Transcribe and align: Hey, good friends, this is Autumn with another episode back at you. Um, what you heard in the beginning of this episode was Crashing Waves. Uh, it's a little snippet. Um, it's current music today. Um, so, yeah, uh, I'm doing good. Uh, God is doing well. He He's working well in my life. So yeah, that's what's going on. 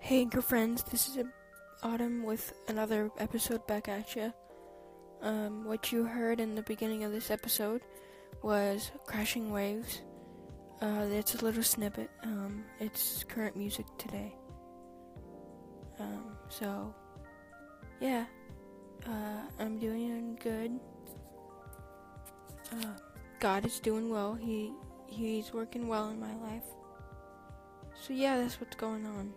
Hey, 0.00 0.24
good 0.24 0.44
friends, 0.44 0.82
this 0.84 1.08
is 1.08 1.24
Autumn 1.82 2.22
with 2.22 2.52
another 2.68 3.10
episode 3.18 3.66
back 3.66 3.88
at 3.88 4.16
you. 4.16 4.32
Um, 5.22 5.64
what 5.64 5.92
you 5.92 6.04
heard 6.04 6.40
in 6.40 6.54
the 6.54 6.62
beginning 6.62 7.04
of 7.04 7.12
this 7.12 7.30
episode 7.30 7.82
was 8.42 8.90
Crashing 9.06 9.50
Waves. 9.50 10.02
Uh, 10.80 11.06
it's 11.10 11.34
a 11.34 11.44
little 11.44 11.62
snippet. 11.62 12.10
Um, 12.22 12.64
it's 12.80 13.24
current 13.24 13.56
music 13.56 13.86
today. 13.98 14.34
Um, 15.98 16.36
so, 16.48 16.94
yeah, 18.00 18.26
uh, 19.06 19.42
I'm 19.58 19.78
doing 19.78 20.38
good. 20.42 20.78
Uh, 22.72 22.92
God 23.40 23.66
is 23.66 23.80
doing 23.80 24.10
well. 24.10 24.34
He 24.34 24.72
He's 25.08 25.52
working 25.52 25.88
well 25.88 26.10
in 26.10 26.20
my 26.20 26.34
life. 26.36 26.64
So 28.08 28.14
yeah, 28.14 28.38
that's 28.38 28.58
what's 28.58 28.74
going 28.74 29.04
on. 29.04 29.34